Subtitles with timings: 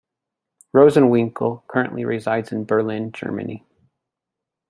[0.73, 3.63] Rosenwinkel currently resides in Berlin, Germany.